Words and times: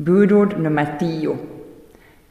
Budord 0.00 0.58
nummer 0.58 0.96
10. 1.00 1.36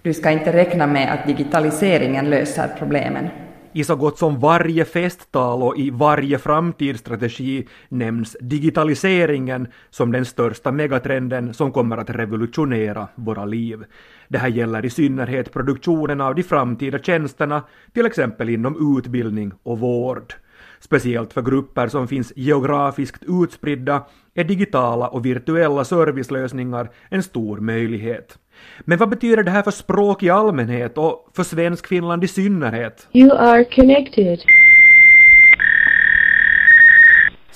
Du 0.01 0.13
ska 0.13 0.31
inte 0.31 0.53
räkna 0.53 0.87
med 0.87 1.13
att 1.13 1.27
digitaliseringen 1.27 2.29
löser 2.29 2.67
problemen. 2.77 3.27
I 3.73 3.83
så 3.83 3.95
gott 3.95 4.17
som 4.17 4.39
varje 4.39 4.85
festtal 4.85 5.63
och 5.63 5.77
i 5.77 5.89
varje 5.89 6.37
framtidsstrategi 6.37 7.67
nämns 7.89 8.37
digitaliseringen 8.41 9.67
som 9.89 10.11
den 10.11 10.25
största 10.25 10.71
megatrenden 10.71 11.53
som 11.53 11.71
kommer 11.71 11.97
att 11.97 12.09
revolutionera 12.09 13.07
våra 13.15 13.45
liv. 13.45 13.83
Det 14.27 14.37
här 14.37 14.49
gäller 14.49 14.85
i 14.85 14.89
synnerhet 14.89 15.53
produktionen 15.53 16.21
av 16.21 16.35
de 16.35 16.43
framtida 16.43 16.99
tjänsterna, 16.99 17.63
till 17.93 18.05
exempel 18.05 18.49
inom 18.49 18.97
utbildning 18.97 19.51
och 19.63 19.79
vård. 19.79 20.33
Speciellt 20.79 21.33
för 21.33 21.41
grupper 21.41 21.87
som 21.87 22.07
finns 22.07 22.33
geografiskt 22.35 23.23
utspridda 23.27 24.05
är 24.33 24.43
digitala 24.43 25.07
och 25.07 25.25
virtuella 25.25 25.85
servicelösningar 25.85 26.89
en 27.09 27.23
stor 27.23 27.57
möjlighet. 27.57 28.37
Men 28.79 28.97
vad 28.97 29.09
betyder 29.09 29.43
det 29.43 29.51
här 29.51 29.61
för 29.61 29.71
språk 29.71 30.23
i 30.23 30.29
allmänhet 30.29 30.97
och 30.97 31.29
för 31.35 31.43
svensk 31.43 31.87
Finland 31.87 32.23
i 32.23 32.27
synnerhet? 32.27 33.07
You 33.13 33.31
are 33.31 33.63
connected. 33.63 34.39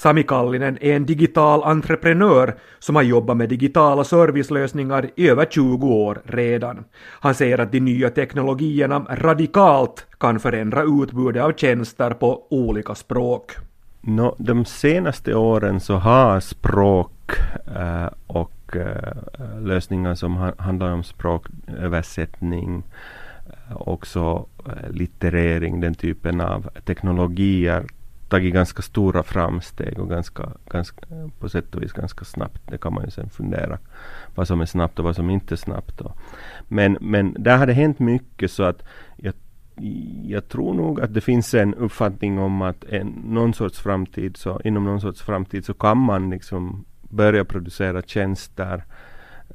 Sami 0.03 0.23
Kallinen 0.23 0.77
är 0.81 0.95
en 0.95 1.05
digital 1.05 1.63
entreprenör 1.63 2.55
som 2.79 2.95
har 2.95 3.03
jobbat 3.03 3.37
med 3.37 3.49
digitala 3.49 4.03
servicelösningar 4.03 5.09
i 5.15 5.29
över 5.29 5.45
20 5.45 5.87
år 5.87 6.21
redan. 6.25 6.83
Han 7.19 7.35
säger 7.35 7.57
att 7.57 7.71
de 7.71 7.79
nya 7.79 8.09
teknologierna 8.09 8.99
radikalt 9.09 10.05
kan 10.19 10.39
förändra 10.39 10.83
utbudet 10.83 11.43
av 11.43 11.53
tjänster 11.53 12.11
på 12.11 12.47
olika 12.49 12.95
språk. 12.95 13.51
No, 14.01 14.35
de 14.39 14.65
senaste 14.65 15.35
åren 15.35 15.79
så 15.79 15.95
har 15.95 16.39
språk 16.39 17.31
äh, 17.75 18.07
och 18.27 18.75
äh, 18.75 19.61
lösningar 19.61 20.15
som 20.15 20.35
ha, 20.35 20.51
handlar 20.57 20.91
om 20.91 21.03
språköversättning, 21.03 22.83
äh, 23.69 23.77
också 23.77 24.45
litterering, 24.89 25.81
den 25.81 25.95
typen 25.95 26.41
av 26.41 26.69
teknologier 26.85 27.83
tagit 28.33 28.53
ganska 28.53 28.81
stora 28.81 29.23
framsteg 29.23 29.99
och 29.99 30.09
ganska, 30.09 30.49
ganska, 30.69 31.01
på 31.39 31.49
sätt 31.49 31.75
och 31.75 31.83
vis 31.83 31.93
ganska 31.93 32.25
snabbt. 32.25 32.61
Det 32.67 32.77
kan 32.77 32.93
man 32.93 33.05
ju 33.05 33.11
sen 33.11 33.29
fundera 33.29 33.77
vad 34.35 34.47
som 34.47 34.61
är 34.61 34.65
snabbt 34.65 34.99
och 34.99 35.05
vad 35.05 35.15
som 35.15 35.29
inte 35.29 35.53
är 35.53 35.57
snabbt. 35.57 36.01
Och. 36.01 36.17
Men, 36.67 36.97
men 37.01 37.35
där 37.39 37.57
har 37.57 37.67
det 37.67 37.73
hänt 37.73 37.99
mycket 37.99 38.51
så 38.51 38.63
att 38.63 38.83
jag, 39.17 39.33
jag 40.23 40.47
tror 40.47 40.73
nog 40.73 41.01
att 41.01 41.13
det 41.13 41.21
finns 41.21 41.53
en 41.53 41.73
uppfattning 41.75 42.39
om 42.39 42.61
att 42.61 42.83
en, 42.83 43.07
någon 43.07 43.53
sorts 43.53 43.79
framtid 43.79 44.37
så, 44.37 44.61
inom 44.63 44.83
någon 44.83 45.01
sorts 45.01 45.21
framtid 45.21 45.65
så 45.65 45.73
kan 45.73 45.97
man 45.97 46.29
liksom 46.29 46.85
börja 47.01 47.45
producera 47.45 48.01
tjänster 48.01 48.83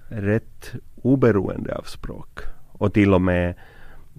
rätt 0.08 0.74
oberoende 1.02 1.74
av 1.74 1.82
språk. 1.82 2.40
Och 2.72 2.92
till 2.92 3.14
och 3.14 3.22
med, 3.22 3.54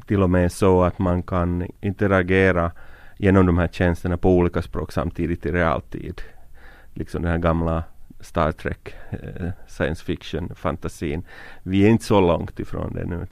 till 0.06 0.24
och 0.24 0.30
med 0.30 0.52
så 0.52 0.84
att 0.84 1.00
man 1.00 1.24
kan 1.24 1.68
interagera 1.82 2.72
genom 3.22 3.46
de 3.46 3.58
här 3.58 3.68
tjänsterna 3.68 4.18
på 4.18 4.32
olika 4.38 4.62
språk 4.62 4.92
samtidigt 4.92 5.46
i 5.46 5.52
realtid. 5.52 6.22
Liksom 6.94 7.22
den 7.22 7.32
här 7.32 7.38
gamla 7.38 7.84
Star 8.20 8.52
Trek, 8.52 8.96
eh, 9.10 9.50
science 9.68 10.06
fiction, 10.06 10.52
fantasin. 10.56 11.24
Vi 11.64 11.86
är 11.86 11.90
inte 11.90 12.06
så 12.06 12.22
långt 12.22 12.60
ifrån 12.60 12.94
det 12.94 13.06
nu. 13.06 13.28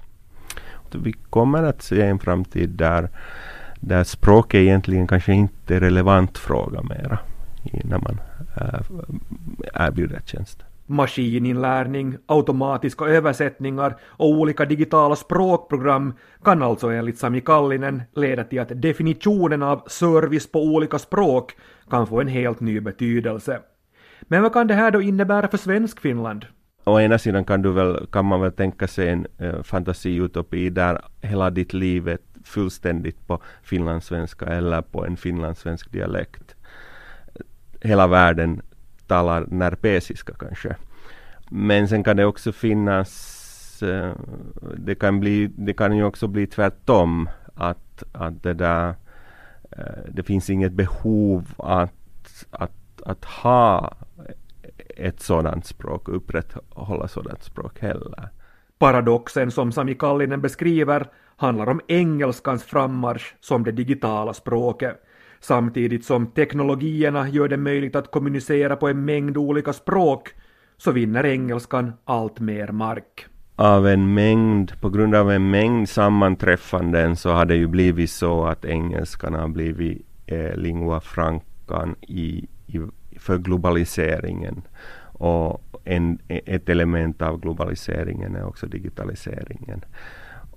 Vi 1.04 1.12
kommer 1.12 1.64
att 1.64 1.82
se 1.82 2.02
en 2.02 2.20
framtid 2.20 2.70
där, 2.70 3.10
där 3.80 4.04
språk 4.04 4.54
är 4.54 4.60
egentligen 4.60 5.08
kanske 5.08 5.34
inte 5.34 5.76
är 5.76 5.80
relevant 5.80 6.38
fråga 6.38 6.82
mera 6.82 7.20
när 7.84 7.98
man 7.98 8.20
äh, 8.56 8.82
erbjuder 9.74 10.22
tjänster 10.26 10.67
maskininlärning, 10.88 12.18
automatiska 12.26 13.06
översättningar 13.06 13.98
och 14.04 14.30
olika 14.30 14.66
digitala 14.66 15.16
språkprogram 15.16 16.14
kan 16.44 16.64
alltså 16.64 16.88
enligt 16.88 17.18
Sami 17.18 17.42
Kallinen 17.42 18.02
leda 18.16 18.44
till 18.44 18.60
att 18.60 18.82
definitionen 18.82 19.64
av 19.64 19.84
service 19.88 20.52
på 20.52 20.64
olika 20.64 21.00
språk 21.00 21.56
kan 21.90 22.08
få 22.08 22.22
en 22.22 22.28
helt 22.28 22.60
ny 22.60 22.80
betydelse. 22.80 23.60
Men 24.22 24.44
vad 24.44 24.54
kan 24.54 24.68
det 24.68 24.74
här 24.74 24.92
då 24.92 25.02
innebära 25.02 25.48
för 25.48 25.58
Svenskfinland? 25.58 26.46
Å 26.84 27.00
ena 27.00 27.18
sidan 27.18 27.46
kan, 27.46 27.62
du 27.62 27.72
väl, 27.72 28.08
kan 28.12 28.26
man 28.26 28.42
väl 28.42 28.52
tänka 28.52 28.88
sig 28.88 29.10
en 29.10 29.28
eh, 29.38 29.64
fantasiutopi 29.64 30.70
där 30.70 31.02
hela 31.22 31.50
ditt 31.50 31.74
liv 31.74 32.08
är 32.08 32.18
fullständigt 32.44 33.28
på 33.28 33.42
finlandssvenska 33.64 34.46
eller 34.46 34.82
på 34.82 35.06
en 35.06 35.18
finlandssvensk 35.18 35.92
dialekt. 35.92 36.56
Hela 37.82 38.08
världen 38.08 38.62
talar 39.08 39.46
närpesiska 39.48 40.34
kanske. 40.40 40.76
Men 41.50 41.88
sen 41.88 42.04
kan 42.04 42.18
det 42.18 42.26
också 42.26 42.52
finnas, 42.52 43.84
eh, 43.84 44.12
det, 44.78 44.96
kan 44.96 45.20
bli, 45.20 45.48
det 45.48 45.74
kan 45.74 45.98
ju 45.98 46.04
också 46.04 46.28
bli 46.28 46.48
tvärtom. 46.48 47.30
Att, 47.54 48.04
att 48.12 48.44
det 48.44 48.54
där, 48.54 48.96
eh, 49.72 50.04
det 50.10 50.24
finns 50.24 50.50
inget 50.50 50.74
behov 50.74 51.54
att, 51.58 52.46
att, 52.52 53.02
att 53.06 53.26
ha 53.26 53.96
ett 54.96 55.20
sådant 55.20 55.66
språk, 55.66 56.10
upprätthålla 56.10 57.08
sådant 57.08 57.44
språk 57.44 57.80
heller. 57.80 58.30
Paradoxen 58.80 59.52
som 59.52 59.72
Sami 59.72 59.96
Kallinen 59.96 60.42
beskriver 60.42 61.08
handlar 61.36 61.70
om 61.70 61.82
engelskans 61.88 62.64
frammarsch 62.64 63.36
som 63.40 63.64
det 63.64 63.72
digitala 63.72 64.34
språket 64.34 65.07
samtidigt 65.40 66.06
som 66.06 66.28
teknologierna 66.28 67.30
gör 67.30 67.48
det 67.48 67.58
möjligt 67.58 67.96
att 67.96 68.12
kommunicera 68.12 68.76
på 68.76 68.88
en 68.88 69.06
mängd 69.06 69.38
olika 69.38 69.74
språk 69.74 70.30
så 70.78 70.92
vinner 70.92 71.26
engelskan 71.26 71.94
allt 72.06 72.40
mer 72.40 72.68
mark. 72.68 73.26
Av 73.56 73.88
en 73.88 74.14
mängd, 74.14 74.82
på 74.82 74.90
grund 74.90 75.16
av 75.16 75.32
en 75.32 75.50
mängd 75.50 75.90
sammanträffanden 75.90 77.16
så 77.16 77.32
har 77.32 77.46
det 77.46 77.56
ju 77.56 77.68
blivit 77.68 78.10
så 78.10 78.46
att 78.46 78.66
engelskan 78.66 79.34
har 79.34 79.48
blivit 79.48 80.06
eh, 80.26 80.56
lingua 80.56 81.00
francan 81.00 81.96
i, 82.02 82.48
i, 82.68 82.80
för 83.20 83.38
globaliseringen. 83.38 84.62
Och 85.20 85.62
en, 85.84 86.20
ett 86.28 86.70
element 86.70 87.22
av 87.22 87.40
globaliseringen 87.40 88.36
är 88.36 88.46
också 88.46 88.68
digitaliseringen. 88.68 89.86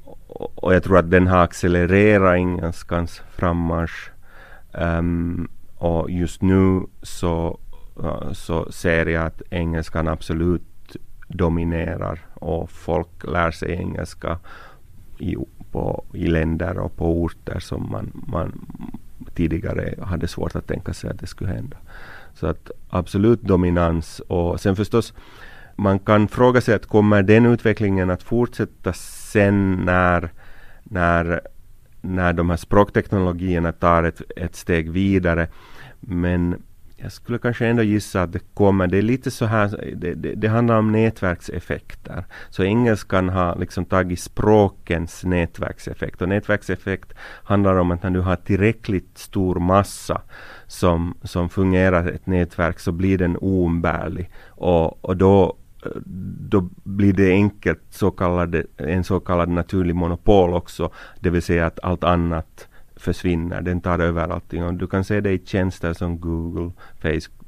Och, 0.04 0.64
och 0.64 0.74
jag 0.74 0.82
tror 0.82 0.98
att 0.98 1.10
den 1.10 1.26
har 1.26 1.42
accelererat 1.42 2.36
engelskans 2.36 3.22
frammarsch 3.30 4.10
Um, 4.72 5.48
och 5.76 6.10
just 6.10 6.42
nu 6.42 6.82
så, 7.02 7.58
uh, 7.98 8.32
så 8.32 8.72
ser 8.72 9.06
jag 9.06 9.26
att 9.26 9.42
engelskan 9.50 10.08
absolut 10.08 10.96
dominerar 11.28 12.20
och 12.34 12.70
folk 12.70 13.08
lär 13.24 13.50
sig 13.50 13.72
engelska 13.72 14.38
i, 15.18 15.36
på, 15.72 16.04
i 16.12 16.26
länder 16.26 16.78
och 16.78 16.96
på 16.96 17.22
orter 17.22 17.58
som 17.58 17.90
man, 17.90 18.12
man 18.26 18.66
tidigare 19.34 19.94
hade 20.02 20.28
svårt 20.28 20.56
att 20.56 20.66
tänka 20.66 20.92
sig 20.92 21.10
att 21.10 21.20
det 21.20 21.26
skulle 21.26 21.50
hända. 21.50 21.76
Så 22.34 22.46
att 22.46 22.70
absolut 22.88 23.42
dominans 23.42 24.20
och 24.20 24.60
sen 24.60 24.76
förstås 24.76 25.14
man 25.76 25.98
kan 25.98 26.28
fråga 26.28 26.60
sig 26.60 26.74
att 26.74 26.86
kommer 26.86 27.22
den 27.22 27.46
utvecklingen 27.46 28.10
att 28.10 28.22
fortsätta 28.22 28.92
sen 28.92 29.74
när, 29.84 30.30
när 30.82 31.40
när 32.00 32.32
de 32.32 32.50
här 32.50 32.56
språkteknologierna 32.56 33.72
tar 33.72 34.04
ett, 34.04 34.22
ett 34.36 34.56
steg 34.56 34.90
vidare. 34.90 35.48
Men 36.00 36.62
jag 37.02 37.12
skulle 37.12 37.38
kanske 37.38 37.66
ändå 37.66 37.82
gissa 37.82 38.22
att 38.22 38.32
det 38.32 38.54
kommer, 38.54 38.86
det 38.86 38.98
är 38.98 39.02
lite 39.02 39.30
så 39.30 39.44
här, 39.44 39.94
det, 39.96 40.14
det, 40.14 40.34
det 40.34 40.48
handlar 40.48 40.78
om 40.78 40.92
nätverkseffekter. 40.92 42.24
Så 42.50 42.62
engelskan 42.62 43.28
har 43.28 43.58
liksom 43.58 43.84
tagit 43.84 44.20
språkens 44.20 45.24
nätverkseffekt 45.24 46.22
och 46.22 46.28
nätverkseffekt 46.28 47.12
handlar 47.44 47.76
om 47.76 47.90
att 47.90 48.02
när 48.02 48.10
du 48.10 48.20
har 48.20 48.36
tillräckligt 48.36 49.18
stor 49.18 49.54
massa 49.54 50.22
som, 50.66 51.14
som 51.22 51.48
fungerar 51.48 52.08
ett 52.08 52.26
nätverk 52.26 52.78
så 52.78 52.92
blir 52.92 53.18
den 53.18 53.36
oumbärlig 53.40 54.30
och, 54.46 55.04
och 55.04 55.16
då 55.16 55.56
då 56.50 56.68
blir 56.84 57.12
det 57.12 57.30
enkelt 57.30 57.82
så 57.90 58.10
kallade, 58.10 58.64
en 58.76 59.04
så 59.04 59.20
kallad 59.20 59.48
naturlig 59.48 59.94
monopol 59.94 60.54
också, 60.54 60.90
det 61.20 61.30
vill 61.30 61.42
säga 61.42 61.66
att 61.66 61.80
allt 61.82 62.04
annat 62.04 62.68
försvinner, 62.96 63.60
den 63.60 63.80
tar 63.80 63.98
över 63.98 64.28
allting. 64.28 64.64
Och 64.64 64.74
du 64.74 64.86
kan 64.86 65.04
se 65.04 65.20
det 65.20 65.32
i 65.32 65.42
tjänster 65.44 65.92
som 65.92 66.20
Google, 66.20 66.72
Facebook, 67.02 67.39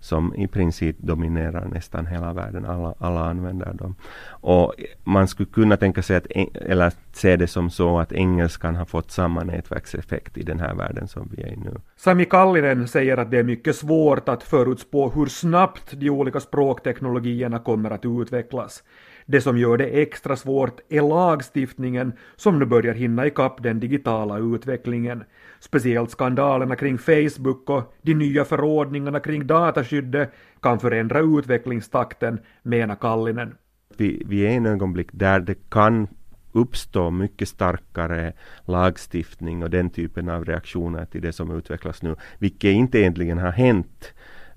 som 0.00 0.34
i 0.34 0.46
princip 0.46 0.96
dominerar 0.98 1.64
nästan 1.64 2.06
hela 2.06 2.32
världen. 2.32 2.64
Alla, 2.64 2.94
alla 2.98 3.20
använder 3.20 3.72
dem. 3.72 3.94
Och 4.28 4.74
man 5.04 5.28
skulle 5.28 5.48
kunna 5.48 5.76
tänka 5.76 6.02
sig 6.02 6.16
att, 6.16 6.26
eller 6.54 6.92
se 7.12 7.36
det 7.36 7.46
som 7.46 7.70
så 7.70 7.98
att 7.98 8.12
engelskan 8.12 8.76
har 8.76 8.84
fått 8.84 9.10
samma 9.10 9.44
nätverkseffekt 9.44 10.38
i 10.38 10.42
den 10.42 10.60
här 10.60 10.74
världen 10.74 11.08
som 11.08 11.28
vi 11.36 11.42
är 11.42 11.48
i 11.48 11.56
nu. 11.56 11.80
Sami 11.96 12.24
Kallinen 12.24 12.88
säger 12.88 13.16
att 13.16 13.30
det 13.30 13.38
är 13.38 13.42
mycket 13.42 13.76
svårt 13.76 14.28
att 14.28 14.42
förutspå 14.42 15.10
hur 15.10 15.26
snabbt 15.26 15.92
de 15.92 16.10
olika 16.10 16.40
språkteknologierna 16.40 17.58
kommer 17.58 17.90
att 17.90 18.04
utvecklas. 18.04 18.82
Det 19.26 19.40
som 19.40 19.58
gör 19.58 19.76
det 19.76 20.02
extra 20.02 20.36
svårt 20.36 20.80
är 20.88 21.02
lagstiftningen 21.02 22.12
som 22.36 22.58
nu 22.58 22.64
börjar 22.64 22.94
hinna 22.94 23.26
ikapp 23.26 23.62
den 23.62 23.80
digitala 23.80 24.38
utvecklingen. 24.38 25.24
Speciellt 25.62 26.10
skandalerna 26.10 26.76
kring 26.76 26.98
Facebook 26.98 27.70
och 27.70 27.94
de 28.02 28.14
nya 28.14 28.44
förordningarna 28.44 29.20
kring 29.20 29.46
dataskyddet 29.46 30.32
kan 30.60 30.80
förändra 30.80 31.20
utvecklingstakten, 31.20 32.40
menar 32.62 32.94
Kallinen. 32.94 33.54
Vi, 33.96 34.22
vi 34.26 34.46
är 34.46 34.50
i 34.50 34.54
en 34.54 34.66
ögonblick 34.66 35.08
där 35.12 35.40
det 35.40 35.70
kan 35.70 36.08
uppstå 36.52 37.10
mycket 37.10 37.48
starkare 37.48 38.32
lagstiftning 38.64 39.62
och 39.62 39.70
den 39.70 39.90
typen 39.90 40.28
av 40.28 40.44
reaktioner 40.44 41.04
till 41.04 41.22
det 41.22 41.32
som 41.32 41.56
utvecklas 41.56 42.02
nu, 42.02 42.16
vilket 42.38 42.70
inte 42.70 42.98
egentligen 42.98 43.38
har 43.38 43.52
hänt. 43.52 44.14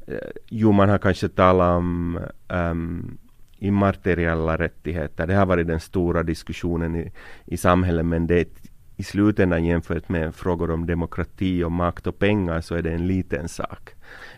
Eh, 0.07 0.17
jo, 0.49 0.71
man 0.71 0.89
har 0.89 0.97
kanske 0.97 1.29
talat 1.29 1.77
om 1.77 2.19
um, 2.47 3.17
immateriella 3.57 4.57
rättigheter. 4.57 5.27
Det 5.27 5.35
har 5.35 5.45
varit 5.45 5.67
den 5.67 5.79
stora 5.79 6.23
diskussionen 6.23 6.95
i, 6.95 7.11
i 7.45 7.57
samhället, 7.57 8.05
men 8.05 8.27
det 8.27 8.49
i 8.95 9.03
slutändan 9.03 9.65
jämfört 9.65 10.09
med 10.09 10.35
frågor 10.35 10.71
om 10.71 10.85
demokrati 10.85 11.63
och 11.63 11.71
makt 11.71 12.07
och 12.07 12.19
pengar 12.19 12.61
så 12.61 12.75
är 12.75 12.81
det 12.81 12.91
en 12.91 13.07
liten 13.07 13.49
sak. 13.49 13.89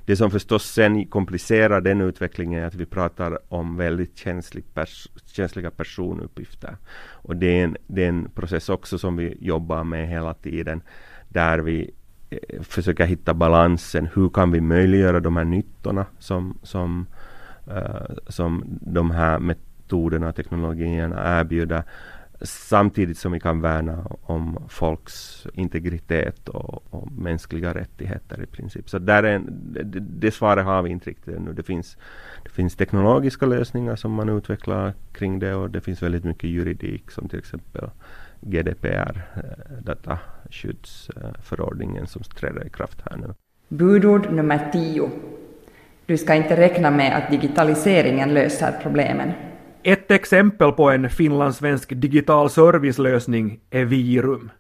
Det 0.06 0.16
som 0.16 0.32
förstås 0.32 0.64
sen 0.66 1.06
komplicerar 1.06 1.82
den 1.82 2.02
utvecklingen 2.02 2.64
är 2.64 2.68
att 2.68 2.76
vi 2.76 2.86
pratar 2.86 3.40
om 3.50 3.78
väldigt 3.78 4.18
känslig 4.18 4.74
pers 4.74 5.08
känsliga 5.26 5.72
personuppgifter. 5.72 6.78
Och 7.12 7.36
det 7.36 7.60
är, 7.60 7.64
en, 7.64 7.78
det 7.88 8.04
är 8.04 8.10
en 8.10 8.30
process 8.30 8.70
också 8.70 8.98
som 8.98 9.18
vi 9.18 9.38
jobbar 9.42 9.84
med 9.84 10.08
hela 10.08 10.34
tiden 10.34 10.82
där 11.30 11.60
vi 11.60 11.92
eh, 12.30 12.62
försöker 12.62 13.06
hitta 13.06 13.34
balansen. 13.34 14.10
Hur 14.14 14.30
kan 14.30 14.52
vi 14.52 14.62
möjliggöra 14.62 15.20
de 15.20 15.38
här 15.38 15.46
nyttorna 15.46 16.06
som, 16.20 16.58
som, 16.64 17.08
eh, 17.68 18.16
som 18.28 18.64
de 18.68 19.12
här 19.12 19.40
metoderna 19.40 20.30
och 20.30 20.36
teknologierna 20.36 21.40
erbjuder 21.40 21.84
samtidigt 22.42 23.18
som 23.18 23.32
vi 23.32 23.40
kan 23.40 23.62
värna 23.62 24.06
om 24.22 24.58
folks 24.70 25.48
integritet 25.54 26.50
och, 26.50 26.84
och 26.90 27.12
mänskliga 27.12 27.74
rättigheter 27.74 28.44
i 28.44 28.46
princip. 28.46 28.90
Så 28.90 29.00
där 29.00 29.24
är 29.24 29.36
en, 29.36 29.74
det, 29.74 30.00
det 30.00 30.32
svaret 30.32 30.66
har 30.66 30.82
vi 30.82 30.90
inte 30.90 31.10
riktigt 31.10 31.36
ännu. 31.36 31.54
Det 31.54 31.64
finns, 31.64 31.98
det 32.44 32.50
finns 32.50 32.76
teknologiska 32.76 33.46
lösningar 33.46 33.96
som 33.96 34.12
man 34.12 34.30
utvecklar 34.30 34.94
kring 35.14 35.40
det 35.40 35.56
och 35.56 35.70
det 35.70 35.82
finns 35.82 36.04
väldigt 36.04 36.24
mycket 36.24 36.50
juridik 36.50 37.12
som 37.12 37.30
till 37.30 37.40
exempel 37.40 37.90
GDPR, 38.42 39.22
eh, 39.36 39.42
dataskyddsförordningen 39.84 42.08
som 42.08 42.24
träder 42.24 42.68
i 42.68 42.70
kraft 42.70 43.02
här 43.10 43.18
nu. 43.18 43.34
Budord 43.68 44.32
nummer 44.32 44.70
10. 44.72 45.10
Du 46.06 46.18
ska 46.18 46.36
inte 46.36 46.58
räkna 46.58 46.92
med 46.92 47.18
att 47.18 47.32
digitaliseringen 47.32 48.34
löser 48.34 48.80
problemen. 48.82 49.32
Ett 49.84 50.12
exempel 50.12 50.72
på 50.72 50.90
en 50.90 51.10
finlandssvensk 51.10 51.90
digital 51.96 52.50
servicelösning 52.50 53.60
är 53.70 53.86
Virum. 53.86 54.52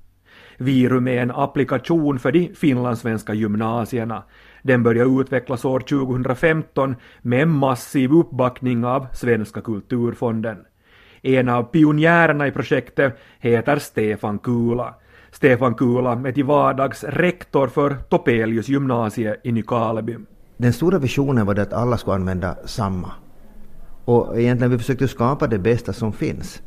Virum 0.57 1.07
är 1.07 1.21
en 1.21 1.31
applikation 1.31 2.19
för 2.19 2.31
de 2.31 2.53
finlandssvenska 2.55 3.33
gymnasierna. 3.33 4.23
Den 4.63 4.83
började 4.83 5.21
utvecklas 5.21 5.65
år 5.65 5.79
2015 5.79 6.95
med 7.21 7.41
en 7.41 7.49
massiv 7.49 8.11
uppbackning 8.11 8.85
av 8.85 9.07
Svenska 9.13 9.61
kulturfonden. 9.61 10.57
En 11.21 11.49
av 11.49 11.63
pionjärerna 11.63 12.47
i 12.47 12.51
projektet 12.51 13.17
heter 13.39 13.79
Stefan 13.79 14.39
Kula. 14.39 14.95
Stefan 15.31 15.75
Kula 15.75 16.11
är 16.11 16.31
till 16.31 16.43
vardags 16.43 17.03
rektor 17.03 17.67
för 17.67 17.95
Topelius 18.09 18.69
gymnasie 18.69 19.35
i 19.43 19.51
Nykarleby. 19.51 20.17
Den 20.57 20.73
stora 20.73 20.99
visionen 20.99 21.45
var 21.45 21.53
det 21.53 21.61
att 21.61 21.73
alla 21.73 21.97
skulle 21.97 22.15
använda 22.15 22.55
samma 22.65 23.11
och 24.07 24.39
egentligen 24.39 24.71
vi 24.71 24.77
försökte 24.77 25.07
skapa 25.07 25.47
det 25.47 25.59
bästa 25.59 25.93
som 25.93 26.13
finns. 26.13 26.61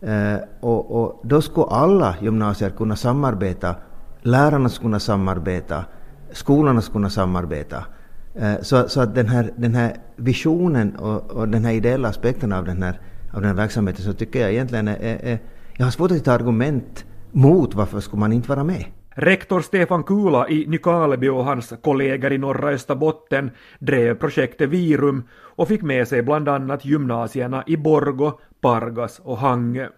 Eh, 0.00 0.36
och, 0.60 1.02
och, 1.02 1.20
då 1.24 1.42
skulle 1.42 1.66
alla 1.66 2.14
gymnasier 2.22 2.70
kunna 2.70 2.96
samarbeta. 2.96 3.74
Lärarna 4.22 4.68
skulle 4.68 4.84
kunna 4.84 5.00
samarbeta. 5.00 5.84
Skolorna 6.32 6.80
skulle 6.80 6.92
kunna 6.92 7.10
samarbeta. 7.10 7.84
Eh, 8.34 8.54
så, 8.62 8.88
så 8.88 9.00
att 9.00 9.14
den 9.14 9.28
här, 9.28 9.52
den 9.56 9.74
här 9.74 9.96
visionen 10.16 10.96
och, 10.96 11.30
och, 11.30 11.48
den 11.48 11.64
här 11.64 11.72
ideella 11.72 12.08
aspekten 12.08 12.52
av 12.52 12.64
den 12.64 12.82
här, 12.82 13.00
av 13.32 13.40
den 13.40 13.48
här 13.50 13.56
verksamheten 13.56 14.04
så 14.04 14.12
tycker 14.12 14.40
jag 14.40 14.52
egentligen 14.52 14.88
är, 14.88 14.96
är, 14.96 15.18
är 15.24 15.38
jag 15.76 15.86
har 15.86 15.90
svårt 15.90 16.10
att 16.10 16.16
hitta 16.16 16.32
argument 16.32 17.04
mot 17.32 17.74
varför 17.74 18.00
skulle 18.00 18.20
man 18.20 18.32
inte 18.32 18.48
vara 18.48 18.64
med. 18.64 18.84
Rektor 19.22 19.60
Stefan 19.60 20.04
Kula 20.04 20.48
i 20.48 20.66
Nykarleby 20.66 21.28
och 21.28 21.44
hans 21.44 21.72
kollegor 21.82 22.32
i 22.32 22.38
norra 22.38 22.68
Österbotten 22.68 23.50
drev 23.78 24.14
projektet 24.14 24.68
Virum 24.68 25.22
och 25.32 25.68
fick 25.68 25.82
med 25.82 26.08
sig 26.08 26.22
bland 26.22 26.48
annat 26.48 26.84
gymnasierna 26.84 27.64
i 27.66 27.76
Borgo, 27.76 28.32
Pargas 28.60 29.18
och 29.18 29.38
Hangö. 29.38 29.88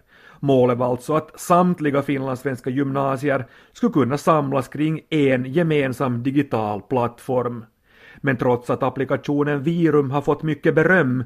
Målet 0.41 0.79
var 0.79 0.87
alltså 0.87 1.15
att 1.15 1.41
samtliga 1.41 2.03
finlandssvenska 2.03 2.71
gymnasier 2.71 3.47
skulle 3.73 3.93
kunna 3.93 4.19
samlas 4.19 4.69
kring 4.69 5.01
en 5.11 5.45
gemensam 5.45 6.23
digital 6.23 6.83
plattform. 6.83 7.65
Men 8.17 8.37
trots 8.37 8.71
att 8.71 8.83
applikationen 8.83 9.63
Virum 9.63 10.11
har 10.11 10.23
fått 10.23 10.43
mycket 10.43 10.75
beröm 10.75 11.25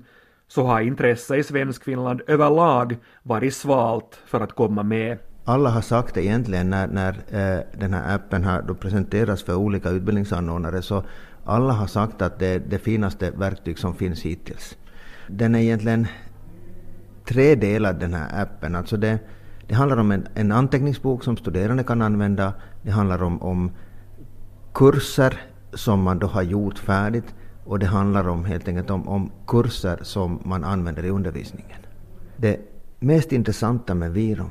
så 0.48 0.62
har 0.62 0.80
intresset 0.80 1.38
i 1.38 1.42
Svenskfinland 1.42 2.22
överlag 2.26 2.96
varit 3.22 3.54
svalt 3.54 4.20
för 4.26 4.40
att 4.40 4.52
komma 4.52 4.82
med 4.82 5.18
alla 5.48 5.70
har 5.70 5.80
sagt 5.80 6.14
det 6.14 6.24
egentligen 6.24 6.70
när, 6.70 6.86
när 6.86 7.12
eh, 7.12 7.62
den 7.78 7.94
här 7.94 8.14
appen 8.14 8.44
har 8.44 8.62
då 8.62 8.74
presenterats 8.74 9.42
för 9.42 9.54
olika 9.54 9.90
utbildningsanordnare 9.90 10.82
så 10.82 11.02
alla 11.44 11.72
har 11.72 11.86
sagt 11.86 12.22
att 12.22 12.38
det 12.38 12.46
är 12.46 12.58
det 12.58 12.78
finaste 12.78 13.30
verktyg 13.30 13.78
som 13.78 13.94
finns 13.94 14.22
hittills. 14.22 14.76
Den 15.28 15.54
är 15.54 15.58
egentligen 15.58 16.06
tredelad 17.24 18.00
den 18.00 18.14
här 18.14 18.42
appen. 18.42 18.74
Alltså 18.74 18.96
det, 18.96 19.18
det 19.66 19.74
handlar 19.74 19.96
om 19.96 20.12
en, 20.12 20.26
en 20.34 20.52
anteckningsbok 20.52 21.24
som 21.24 21.36
studerande 21.36 21.84
kan 21.84 22.02
använda. 22.02 22.52
Det 22.82 22.90
handlar 22.90 23.22
om, 23.22 23.42
om 23.42 23.70
kurser 24.74 25.40
som 25.74 26.02
man 26.02 26.18
då 26.18 26.26
har 26.26 26.42
gjort 26.42 26.78
färdigt 26.78 27.34
och 27.64 27.78
det 27.78 27.86
handlar 27.86 28.28
om 28.28 28.44
helt 28.44 28.68
enkelt 28.68 28.90
om, 28.90 29.08
om 29.08 29.30
kurser 29.46 29.98
som 30.02 30.40
man 30.44 30.64
använder 30.64 31.04
i 31.04 31.10
undervisningen. 31.10 31.80
Det 32.36 32.60
mest 32.98 33.32
intressanta 33.32 33.94
med 33.94 34.12
Virum 34.12 34.50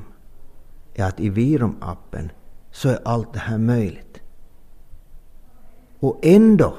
är 0.96 1.04
att 1.04 1.20
i 1.20 1.30
Virum-appen 1.30 2.30
så 2.70 2.88
är 2.88 2.98
allt 3.04 3.32
det 3.32 3.38
här 3.38 3.58
möjligt. 3.58 4.22
Och 6.00 6.20
ändå 6.22 6.76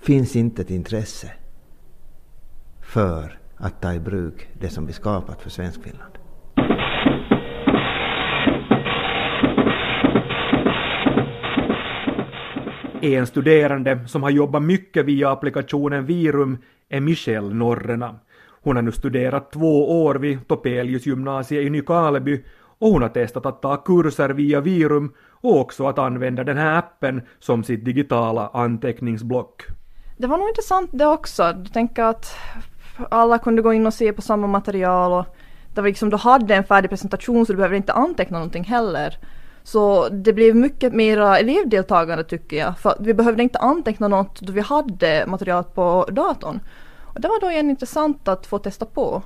finns 0.00 0.36
inte 0.36 0.62
ett 0.62 0.70
intresse 0.70 1.32
för 2.82 3.38
att 3.56 3.82
ta 3.82 3.92
i 3.94 4.00
bruk 4.00 4.48
det 4.60 4.68
som 4.68 4.86
vi 4.86 4.92
skapat 4.92 5.42
för 5.42 5.50
Svenskfinland. 5.50 6.12
En 13.02 13.26
studerande 13.26 14.08
som 14.08 14.22
har 14.22 14.30
jobbat 14.30 14.62
mycket 14.62 15.06
via 15.06 15.30
applikationen 15.30 16.06
Virum 16.06 16.58
är 16.88 17.00
Michelle 17.00 17.54
Norrena. 17.54 18.20
Hon 18.66 18.76
har 18.76 18.82
nu 18.82 18.92
studerat 18.92 19.52
två 19.52 20.02
år 20.04 20.14
vid 20.14 20.48
Topelius 20.48 21.06
gymnasiet 21.06 21.66
i 21.66 21.70
Nykarleby 21.70 22.44
och 22.78 22.90
hon 22.90 23.02
har 23.02 23.08
testat 23.08 23.46
att 23.46 23.62
ta 23.62 23.76
kurser 23.76 24.28
via 24.28 24.60
Virum 24.60 25.12
och 25.30 25.60
också 25.60 25.86
att 25.86 25.98
använda 25.98 26.44
den 26.44 26.56
här 26.56 26.78
appen 26.78 27.22
som 27.38 27.64
sitt 27.64 27.84
digitala 27.84 28.50
anteckningsblock. 28.52 29.62
Det 30.16 30.26
var 30.26 30.38
nog 30.38 30.48
intressant 30.48 30.90
det 30.92 31.06
också. 31.06 31.52
Du 31.52 31.68
tänker 31.70 32.02
att 32.02 32.36
alla 33.10 33.38
kunde 33.38 33.62
gå 33.62 33.72
in 33.72 33.86
och 33.86 33.94
se 33.94 34.12
på 34.12 34.22
samma 34.22 34.46
material 34.46 35.12
och 35.12 35.36
det 35.74 35.80
var 35.80 35.88
liksom, 35.88 36.10
du 36.10 36.16
hade 36.16 36.54
en 36.54 36.64
färdig 36.64 36.90
presentation 36.90 37.46
så 37.46 37.52
du 37.52 37.56
behövde 37.56 37.76
inte 37.76 37.92
anteckna 37.92 38.38
någonting 38.38 38.64
heller. 38.64 39.18
Så 39.62 40.08
det 40.08 40.32
blev 40.32 40.56
mycket 40.56 40.92
mera 40.92 41.38
elevdeltagande 41.38 42.24
tycker 42.24 42.56
jag. 42.56 42.78
För 42.78 42.94
vi 43.00 43.14
behövde 43.14 43.42
inte 43.42 43.58
anteckna 43.58 44.08
något 44.08 44.40
då 44.40 44.52
vi 44.52 44.60
hade 44.60 45.24
materialet 45.26 45.74
på 45.74 46.08
datorn. 46.12 46.60
Och 47.16 47.22
det 47.22 47.28
var 47.28 47.40
då 47.40 47.50
igen 47.50 47.70
intressant 47.70 48.28
att 48.28 48.46
få 48.46 48.58
testa 48.58 48.84
på. 48.86 49.22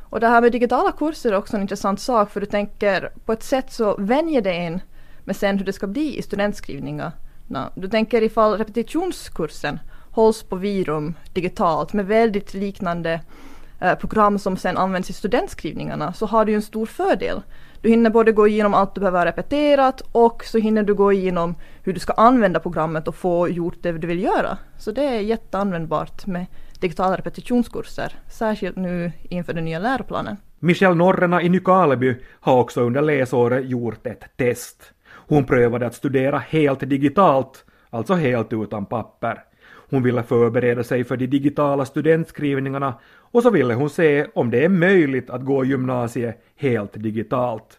Och 0.00 0.20
det 0.20 0.28
här 0.28 0.40
med 0.40 0.52
digitala 0.52 0.92
kurser 0.92 1.32
är 1.32 1.36
också 1.36 1.56
en 1.56 1.62
intressant 1.62 2.00
sak 2.00 2.30
för 2.30 2.40
du 2.40 2.46
tänker 2.46 3.12
på 3.24 3.32
ett 3.32 3.42
sätt 3.42 3.72
så 3.72 3.96
vänjer 3.98 4.40
det 4.40 4.52
en 4.52 4.80
med 5.24 5.36
sen 5.36 5.58
hur 5.58 5.64
det 5.64 5.72
ska 5.72 5.86
bli 5.86 6.18
i 6.18 6.22
studentskrivningarna. 6.22 7.12
Du 7.74 7.88
tänker 7.88 8.22
ifall 8.22 8.58
repetitionskursen 8.58 9.78
hålls 10.10 10.42
på 10.42 10.56
Virum 10.56 11.14
digitalt 11.32 11.92
med 11.92 12.06
väldigt 12.06 12.54
liknande 12.54 13.20
eh, 13.80 13.94
program 13.94 14.38
som 14.38 14.56
sen 14.56 14.76
används 14.76 15.10
i 15.10 15.12
studentskrivningarna 15.12 16.12
så 16.12 16.26
har 16.26 16.44
du 16.44 16.52
ju 16.52 16.56
en 16.56 16.62
stor 16.62 16.86
fördel. 16.86 17.42
Du 17.80 17.88
hinner 17.88 18.10
både 18.10 18.32
gå 18.32 18.46
igenom 18.46 18.74
allt 18.74 18.94
du 18.94 19.00
behöver 19.00 19.18
ha 19.18 19.26
repeterat 19.26 20.02
och 20.12 20.44
så 20.44 20.58
hinner 20.58 20.82
du 20.82 20.94
gå 20.94 21.12
igenom 21.12 21.54
hur 21.82 21.92
du 21.92 22.00
ska 22.00 22.12
använda 22.12 22.60
programmet 22.60 23.08
och 23.08 23.14
få 23.14 23.48
gjort 23.48 23.82
det 23.82 23.92
du 23.92 24.06
vill 24.06 24.22
göra. 24.22 24.58
Så 24.78 24.90
det 24.90 25.04
är 25.04 25.20
jätteanvändbart 25.20 26.26
med 26.26 26.46
digitala 26.82 27.16
repetitionskurser, 27.16 28.12
särskilt 28.28 28.76
nu 28.76 29.12
inför 29.22 29.52
den 29.52 29.64
nya 29.64 29.78
läroplanen. 29.78 30.36
Michelle 30.58 30.94
Norrena 30.94 31.42
i 31.42 31.48
Nykarleby 31.48 32.16
har 32.40 32.60
också 32.60 32.80
under 32.80 33.02
läsåret 33.02 33.68
gjort 33.70 34.06
ett 34.06 34.24
test. 34.36 34.92
Hon 35.08 35.44
prövade 35.44 35.86
att 35.86 35.94
studera 35.94 36.38
helt 36.38 36.80
digitalt, 36.80 37.64
alltså 37.90 38.14
helt 38.14 38.52
utan 38.52 38.86
papper. 38.86 39.44
Hon 39.90 40.02
ville 40.02 40.22
förbereda 40.22 40.84
sig 40.84 41.04
för 41.04 41.16
de 41.16 41.26
digitala 41.26 41.84
studentskrivningarna 41.84 42.94
och 43.14 43.42
så 43.42 43.50
ville 43.50 43.74
hon 43.74 43.90
se 43.90 44.26
om 44.34 44.50
det 44.50 44.64
är 44.64 44.68
möjligt 44.68 45.30
att 45.30 45.44
gå 45.44 45.64
gymnasiet 45.64 46.44
helt 46.56 46.92
digitalt. 46.94 47.78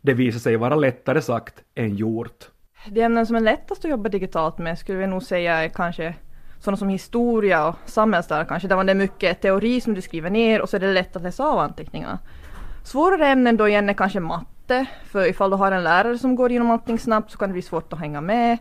Det 0.00 0.14
visade 0.14 0.40
sig 0.40 0.56
vara 0.56 0.76
lättare 0.76 1.22
sagt 1.22 1.62
än 1.74 1.94
gjort. 1.94 2.44
De 2.90 3.02
ämnen 3.02 3.26
som 3.26 3.36
är 3.36 3.40
lättast 3.40 3.84
att 3.84 3.90
jobba 3.90 4.08
digitalt 4.08 4.58
med 4.58 4.78
skulle 4.78 4.98
vi 4.98 5.06
nog 5.06 5.22
säga 5.22 5.56
är 5.56 5.68
kanske 5.68 6.14
sådana 6.60 6.76
som 6.76 6.88
historia 6.88 7.68
och 7.68 7.74
samhällslära 7.86 8.44
kanske, 8.44 8.68
där 8.68 8.76
man 8.76 8.86
det 8.86 8.92
är 8.92 8.94
mycket 8.94 9.40
teori 9.40 9.80
som 9.80 9.94
du 9.94 10.02
skriver 10.02 10.30
ner 10.30 10.60
och 10.60 10.68
så 10.68 10.76
är 10.76 10.80
det 10.80 10.92
lätt 10.92 11.16
att 11.16 11.22
läsa 11.22 11.44
av 11.44 11.58
anteckningarna. 11.58 12.18
Svårare 12.84 13.26
ämnen 13.26 13.56
då 13.56 13.68
igen 13.68 13.88
är 13.88 13.94
kanske 13.94 14.20
matte, 14.20 14.86
för 15.04 15.28
ifall 15.28 15.50
du 15.50 15.56
har 15.56 15.72
en 15.72 15.84
lärare 15.84 16.18
som 16.18 16.36
går 16.36 16.50
igenom 16.50 16.70
allting 16.70 16.98
snabbt 16.98 17.30
så 17.30 17.38
kan 17.38 17.48
det 17.48 17.52
bli 17.52 17.62
svårt 17.62 17.92
att 17.92 17.98
hänga 17.98 18.20
med. 18.20 18.58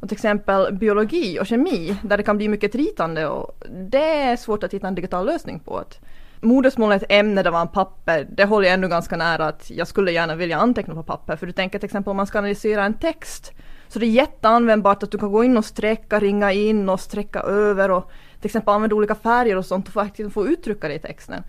Och 0.00 0.08
till 0.08 0.16
exempel 0.16 0.74
biologi 0.74 1.38
och 1.40 1.46
kemi, 1.46 1.96
där 2.02 2.16
det 2.16 2.22
kan 2.22 2.36
bli 2.36 2.48
mycket 2.48 2.74
ritande 2.74 3.26
och 3.26 3.62
det 3.90 4.22
är 4.22 4.36
svårt 4.36 4.64
att 4.64 4.74
hitta 4.74 4.88
en 4.88 4.94
digital 4.94 5.26
lösning 5.26 5.60
på. 5.60 5.78
Att 5.78 6.00
modersmål 6.40 6.92
är 6.92 6.96
ett 6.96 7.04
ämne 7.08 7.42
där 7.42 7.52
man 7.52 7.68
papper, 7.68 8.26
det 8.30 8.44
håller 8.44 8.66
jag 8.66 8.74
ändå 8.74 8.88
ganska 8.88 9.16
nära 9.16 9.46
att 9.46 9.70
jag 9.70 9.88
skulle 9.88 10.12
gärna 10.12 10.34
vilja 10.34 10.58
anteckna 10.58 10.94
på 10.94 11.02
papper. 11.02 11.36
För 11.36 11.46
du 11.46 11.52
tänker 11.52 11.78
till 11.78 11.86
exempel 11.86 12.10
om 12.10 12.16
man 12.16 12.26
ska 12.26 12.38
analysera 12.38 12.84
en 12.84 12.94
text, 12.94 13.52
så 13.88 13.98
det 13.98 14.06
är 14.06 14.10
jätteanvändbart 14.10 15.02
att 15.02 15.10
du 15.10 15.18
kan 15.18 15.32
gå 15.32 15.44
in 15.44 15.56
och 15.56 15.64
sträcka, 15.64 16.20
ringa 16.20 16.52
in 16.52 16.88
och 16.88 17.00
sträcka 17.00 17.40
över 17.40 17.90
och 17.90 18.10
till 18.40 18.48
exempel 18.48 18.74
använda 18.74 18.96
olika 18.96 19.14
färger 19.14 19.56
och 19.56 19.66
sånt 19.66 19.86
och 19.86 19.92
faktiskt 19.92 20.32
få 20.32 20.46
uttrycka 20.46 20.88
det 20.88 20.94
i 20.94 20.98
texten. 20.98 21.42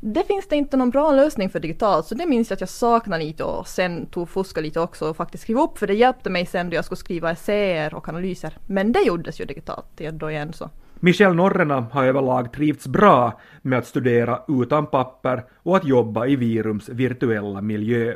Det 0.00 0.26
finns 0.26 0.48
det 0.48 0.56
inte 0.56 0.76
någon 0.76 0.90
bra 0.90 1.12
lösning 1.12 1.50
för 1.50 1.60
digitalt, 1.60 2.06
så 2.06 2.14
det 2.14 2.26
minns 2.26 2.50
jag 2.50 2.56
att 2.56 2.60
jag 2.60 2.68
saknar 2.68 3.18
lite 3.18 3.44
och 3.44 3.68
sen 3.68 4.06
tog 4.06 4.28
fuska 4.28 4.60
lite 4.60 4.80
också 4.80 5.10
och 5.10 5.16
faktiskt 5.16 5.42
skriva 5.42 5.62
upp, 5.62 5.78
för 5.78 5.86
det 5.86 5.94
hjälpte 5.94 6.30
mig 6.30 6.46
sen 6.46 6.70
då 6.70 6.76
jag 6.76 6.84
skulle 6.84 6.98
skriva 6.98 7.30
essäer 7.30 7.94
och 7.94 8.08
analyser. 8.08 8.58
Men 8.66 8.92
det 8.92 9.02
gjordes 9.02 9.40
ju 9.40 9.44
digitalt 9.44 10.00
då 10.12 10.30
igen 10.30 10.52
så. 10.52 10.70
Michel 11.02 11.34
Norrena 11.34 11.86
har 11.92 12.04
överlag 12.04 12.52
trivts 12.52 12.86
bra 12.86 13.40
med 13.62 13.78
att 13.78 13.86
studera 13.86 14.42
utan 14.48 14.86
papper 14.86 15.44
och 15.62 15.76
att 15.76 15.84
jobba 15.84 16.26
i 16.26 16.36
Virums 16.36 16.88
virtuella 16.88 17.60
miljö. 17.60 18.14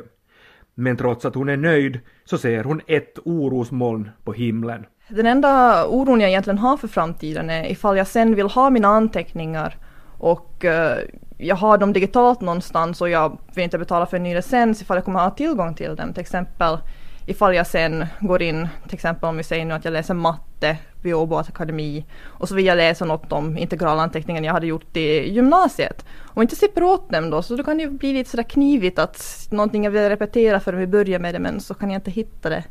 Men 0.75 0.97
trots 0.97 1.25
att 1.25 1.35
hon 1.35 1.49
är 1.49 1.57
nöjd 1.57 1.99
så 2.25 2.37
ser 2.37 2.63
hon 2.63 2.81
ett 2.87 3.19
orosmoln 3.25 4.09
på 4.23 4.33
himlen. 4.33 4.85
Den 5.07 5.25
enda 5.25 5.85
oron 5.87 6.21
jag 6.21 6.29
egentligen 6.29 6.57
har 6.57 6.77
för 6.77 6.87
framtiden 6.87 7.49
är 7.49 7.71
ifall 7.71 7.97
jag 7.97 8.07
sen 8.07 8.35
vill 8.35 8.47
ha 8.47 8.69
mina 8.69 8.87
anteckningar 8.87 9.77
och 10.17 10.65
uh, 10.65 10.97
jag 11.37 11.55
har 11.55 11.77
dem 11.77 11.93
digitalt 11.93 12.41
någonstans 12.41 13.01
och 13.01 13.09
jag 13.09 13.37
vill 13.55 13.63
inte 13.63 13.77
betala 13.77 14.05
för 14.05 14.17
en 14.17 14.23
ny 14.23 14.35
licens 14.35 14.81
ifall 14.81 14.97
jag 14.97 15.05
kommer 15.05 15.19
ha 15.19 15.29
tillgång 15.29 15.73
till 15.73 15.95
dem. 15.95 16.13
Till 16.13 16.21
exempel 16.21 16.77
ifall 17.25 17.55
jag 17.55 17.67
sen 17.67 18.05
går 18.19 18.41
in, 18.41 18.67
till 18.85 18.93
exempel 18.93 19.29
om 19.29 19.37
vi 19.37 19.43
säger 19.43 19.65
nu 19.65 19.73
att 19.73 19.85
jag 19.85 19.91
läser 19.91 20.13
matte 20.13 20.77
vid 21.01 21.15
Åbo 21.15 21.35
Akademi 21.35 22.05
och 22.23 22.49
så 22.49 22.55
vill 22.55 22.65
jag 22.65 22.77
läsa 22.77 23.05
något 23.05 23.31
om 23.31 23.57
integralanteckningen 23.57 24.43
jag 24.43 24.53
hade 24.53 24.67
gjort 24.67 24.97
i 24.97 25.33
gymnasiet. 25.33 26.05
Om 26.19 26.33
jag 26.35 26.43
inte 26.43 26.55
slipper 26.55 26.83
åt 26.83 27.09
dem 27.09 27.29
då 27.29 27.41
så 27.41 27.55
då 27.55 27.63
kan 27.63 27.77
det 27.77 27.87
bli 27.87 28.13
lite 28.13 28.29
sådär 28.29 28.43
knivigt 28.43 28.99
att 28.99 29.47
någonting 29.51 29.83
jag 29.83 29.91
vill 29.91 30.09
repetera 30.09 30.59
förrän 30.59 30.79
vi 30.79 30.87
börjar 30.87 31.19
med 31.19 31.35
det 31.35 31.39
men 31.39 31.59
så 31.59 31.73
kan 31.73 31.91
jag 31.91 31.97
inte 31.97 32.11
hitta 32.11 32.49
det. 32.49 32.63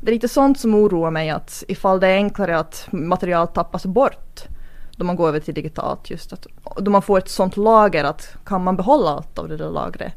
Det 0.00 0.10
är 0.10 0.14
lite 0.14 0.28
sånt 0.28 0.60
som 0.60 0.74
oroar 0.74 1.10
mig 1.10 1.30
att 1.30 1.64
ifall 1.68 2.00
det 2.00 2.06
är 2.06 2.16
enklare 2.16 2.58
att 2.58 2.88
material 2.90 3.48
tappas 3.48 3.86
bort 3.86 4.42
då 4.96 5.04
man 5.04 5.16
går 5.16 5.28
över 5.28 5.40
till 5.40 5.54
digitalt 5.54 6.10
just 6.10 6.32
att 6.32 6.46
då 6.76 6.90
man 6.90 7.02
får 7.02 7.18
ett 7.18 7.28
sånt 7.28 7.56
lager 7.56 8.04
att 8.04 8.36
kan 8.44 8.64
man 8.64 8.76
behålla 8.76 9.10
allt 9.10 9.38
av 9.38 9.48
det 9.48 9.56
där 9.56 9.70
lagret 9.70 10.12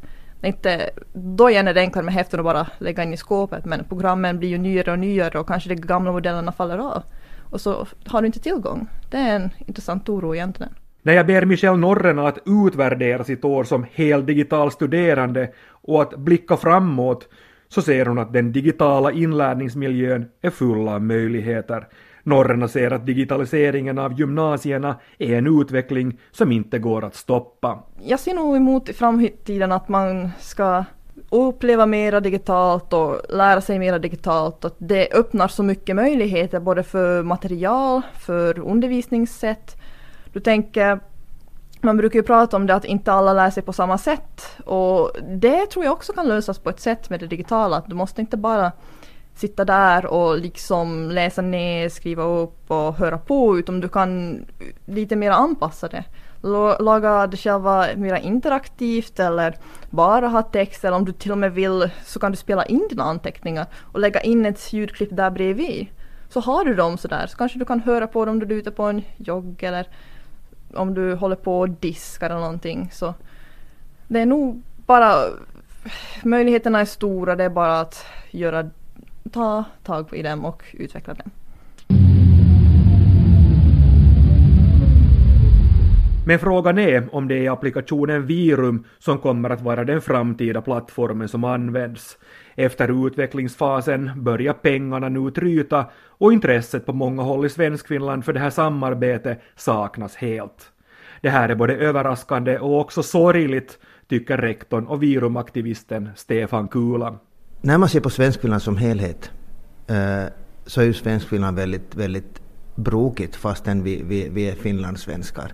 inte, 0.48 0.90
då 1.12 1.50
igen 1.50 1.68
är 1.68 1.74
det 1.74 1.80
enklare 1.80 2.04
med 2.04 2.14
häften 2.14 2.40
att 2.40 2.44
bara 2.44 2.66
lägga 2.78 3.02
in 3.02 3.12
i 3.12 3.16
skåpet 3.16 3.64
men 3.64 3.84
programmen 3.88 4.38
blir 4.38 4.48
ju 4.48 4.58
nyare 4.58 4.92
och 4.92 4.98
nyare 4.98 5.38
och 5.38 5.46
kanske 5.46 5.68
de 5.68 5.74
gamla 5.74 6.12
modellerna 6.12 6.52
faller 6.52 6.78
av. 6.78 7.02
Och 7.50 7.60
så 7.60 7.86
har 8.06 8.22
du 8.22 8.26
inte 8.26 8.40
tillgång. 8.40 8.88
Det 9.10 9.16
är 9.16 9.36
en 9.36 9.50
intressant 9.66 10.08
oro 10.08 10.34
egentligen. 10.34 10.74
När 11.02 11.12
jag 11.12 11.26
ber 11.26 11.44
Michel 11.44 11.76
Norrena 11.76 12.28
att 12.28 12.38
utvärdera 12.46 13.24
sitt 13.24 13.44
år 13.44 13.64
som 13.64 13.86
heldigital 13.92 14.70
studerande 14.70 15.52
och 15.68 16.02
att 16.02 16.16
blicka 16.16 16.56
framåt 16.56 17.28
så 17.68 17.82
ser 17.82 18.06
hon 18.06 18.18
att 18.18 18.32
den 18.32 18.52
digitala 18.52 19.12
inlärningsmiljön 19.12 20.28
är 20.42 20.50
full 20.50 20.88
av 20.88 21.02
möjligheter. 21.02 21.88
Norrena 22.22 22.68
ser 22.68 22.90
att 22.90 23.06
digitaliseringen 23.06 23.98
av 23.98 24.20
gymnasierna 24.20 24.96
är 25.18 25.38
en 25.38 25.60
utveckling 25.60 26.18
som 26.30 26.52
inte 26.52 26.78
går 26.78 27.04
att 27.04 27.14
stoppa. 27.14 27.82
Jag 28.02 28.20
ser 28.20 28.34
nog 28.34 28.56
emot 28.56 28.88
i 28.88 28.92
framtiden 28.92 29.72
att 29.72 29.88
man 29.88 30.30
ska 30.40 30.84
uppleva 31.30 31.86
mera 31.86 32.20
digitalt 32.20 32.92
och 32.92 33.20
lära 33.28 33.60
sig 33.60 33.78
mera 33.78 33.98
digitalt. 33.98 34.64
Att 34.64 34.74
det 34.78 35.12
öppnar 35.12 35.48
så 35.48 35.62
mycket 35.62 35.96
möjligheter 35.96 36.60
både 36.60 36.82
för 36.82 37.22
material, 37.22 38.02
för 38.18 38.58
undervisningssätt. 38.58 39.76
Du 40.32 40.40
tänker, 40.40 41.00
man 41.80 41.96
brukar 41.96 42.18
ju 42.18 42.22
prata 42.22 42.56
om 42.56 42.66
det 42.66 42.74
att 42.74 42.84
inte 42.84 43.12
alla 43.12 43.32
lär 43.32 43.50
sig 43.50 43.62
på 43.62 43.72
samma 43.72 43.98
sätt 43.98 44.58
och 44.64 45.10
det 45.28 45.66
tror 45.66 45.84
jag 45.84 45.92
också 45.92 46.12
kan 46.12 46.28
lösas 46.28 46.58
på 46.58 46.70
ett 46.70 46.80
sätt 46.80 47.10
med 47.10 47.20
det 47.20 47.26
digitala. 47.26 47.82
Du 47.86 47.94
måste 47.94 48.20
inte 48.20 48.36
bara 48.36 48.72
sitta 49.34 49.64
där 49.64 50.06
och 50.06 50.38
liksom 50.38 51.10
läsa 51.10 51.42
ner, 51.42 51.88
skriva 51.88 52.22
upp 52.22 52.70
och 52.70 52.94
höra 52.94 53.18
på 53.18 53.58
utan 53.58 53.80
du 53.80 53.88
kan 53.88 54.44
lite 54.84 55.16
mer 55.16 55.30
anpassa 55.30 55.88
det. 55.88 56.04
Laga 56.78 57.26
det 57.26 57.36
själva 57.36 57.86
mer 57.96 58.16
interaktivt 58.16 59.20
eller 59.20 59.56
bara 59.90 60.28
ha 60.28 60.42
text 60.42 60.84
eller 60.84 60.96
om 60.96 61.04
du 61.04 61.12
till 61.12 61.32
och 61.32 61.38
med 61.38 61.52
vill 61.52 61.90
så 62.04 62.20
kan 62.20 62.30
du 62.30 62.36
spela 62.36 62.64
in 62.64 62.86
dina 62.90 63.02
anteckningar 63.02 63.66
och 63.92 64.00
lägga 64.00 64.20
in 64.20 64.46
ett 64.46 64.72
ljudklipp 64.72 65.10
där 65.12 65.30
bredvid. 65.30 65.86
Så 66.28 66.40
har 66.40 66.64
du 66.64 66.74
dem 66.74 66.98
sådär 66.98 67.26
så 67.26 67.36
kanske 67.36 67.58
du 67.58 67.64
kan 67.64 67.80
höra 67.80 68.06
på 68.06 68.24
dem 68.24 68.38
när 68.38 68.46
du 68.46 68.54
är 68.54 68.58
ute 68.58 68.70
på 68.70 68.82
en 68.82 69.02
jogg 69.16 69.62
eller 69.62 69.88
om 70.74 70.94
du 70.94 71.14
håller 71.14 71.36
på 71.36 71.60
och 71.60 71.68
diskar 71.68 72.30
eller 72.30 72.40
någonting. 72.40 72.90
Så 72.92 73.14
det 74.08 74.20
är 74.20 74.26
nog 74.26 74.62
bara 74.86 75.14
möjligheterna 76.22 76.80
är 76.80 76.84
stora, 76.84 77.36
det 77.36 77.44
är 77.44 77.50
bara 77.50 77.80
att 77.80 78.06
göra 78.30 78.70
ta 79.30 79.64
tag 79.82 80.14
i 80.14 80.22
dem 80.22 80.44
och 80.44 80.62
utveckla 80.72 81.14
dem. 81.14 81.30
Men 86.26 86.38
frågan 86.38 86.78
är 86.78 87.14
om 87.14 87.28
det 87.28 87.46
är 87.46 87.50
applikationen 87.50 88.26
Virum 88.26 88.84
som 88.98 89.18
kommer 89.18 89.50
att 89.50 89.60
vara 89.60 89.84
den 89.84 90.00
framtida 90.00 90.62
plattformen 90.62 91.28
som 91.28 91.44
används. 91.44 92.18
Efter 92.54 93.06
utvecklingsfasen 93.06 94.10
börjar 94.16 94.52
pengarna 94.52 95.08
nu 95.08 95.30
tryta 95.30 95.86
och 96.06 96.32
intresset 96.32 96.86
på 96.86 96.92
många 96.92 97.22
håll 97.22 97.46
i 97.46 97.48
Svenskfinland 97.48 98.24
för 98.24 98.32
det 98.32 98.40
här 98.40 98.50
samarbetet 98.50 99.40
saknas 99.56 100.16
helt. 100.16 100.72
Det 101.20 101.30
här 101.30 101.48
är 101.48 101.54
både 101.54 101.76
överraskande 101.76 102.58
och 102.58 102.80
också 102.80 103.02
sorgligt, 103.02 103.78
tycker 104.08 104.38
rektorn 104.38 104.86
och 104.86 105.02
Virumaktivisten 105.02 106.08
Stefan 106.16 106.68
Kula. 106.68 107.18
När 107.64 107.78
man 107.78 107.88
ser 107.88 108.00
på 108.00 108.10
Svenskfinland 108.10 108.62
som 108.62 108.76
helhet 108.76 109.30
eh, 109.86 110.24
så 110.66 110.80
är 110.80 110.84
ju 110.84 110.94
Svenskfinland 110.94 111.56
väldigt, 111.56 111.94
väldigt 111.94 112.40
brokigt 112.74 113.36
fastän 113.36 113.82
vi, 113.82 114.02
vi, 114.02 114.28
vi 114.28 114.48
är 114.48 114.54
finlandssvenskar. 114.54 115.52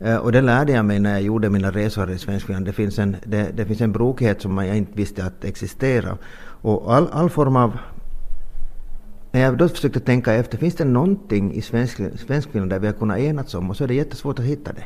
Eh, 0.00 0.16
och 0.16 0.32
det 0.32 0.40
lärde 0.40 0.72
jag 0.72 0.84
mig 0.84 1.00
när 1.00 1.10
jag 1.10 1.22
gjorde 1.22 1.50
mina 1.50 1.70
resor 1.70 2.10
i 2.10 2.18
Svenskfinland. 2.18 2.66
Det 2.66 2.72
finns 2.72 2.98
en, 2.98 3.16
det, 3.24 3.50
det 3.56 3.64
finns 3.64 3.80
en 3.80 3.92
brokighet 3.92 4.42
som 4.42 4.58
jag 4.58 4.76
inte 4.76 4.92
visste 4.94 5.24
att 5.24 5.44
existera. 5.44 6.18
Och 6.44 6.94
all, 6.94 7.08
all 7.12 7.30
form 7.30 7.56
av... 7.56 7.78
När 9.32 9.40
jag 9.40 9.58
då 9.58 9.68
försökte 9.68 10.00
tänka 10.00 10.34
efter, 10.34 10.58
finns 10.58 10.74
det 10.74 10.84
någonting 10.84 11.54
i 11.54 11.62
svensk, 11.62 12.00
Svenskfinland 12.26 12.70
där 12.70 12.78
vi 12.78 12.86
har 12.86 12.94
kunnat 12.94 13.18
enas 13.18 13.54
om? 13.54 13.70
Och 13.70 13.76
så 13.76 13.84
är 13.84 13.88
det 13.88 13.94
jättesvårt 13.94 14.38
att 14.38 14.44
hitta 14.44 14.72
det. 14.72 14.84